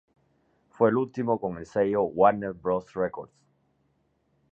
Fue 0.71 0.89
el 0.89 0.97
último 0.97 1.39
con 1.39 1.59
el 1.59 1.67
sello 1.67 2.01
Warner 2.01 2.53
Bros 2.53 2.91
Records. 2.95 3.35